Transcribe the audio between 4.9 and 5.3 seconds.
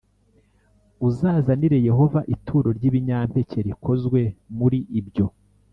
ibyo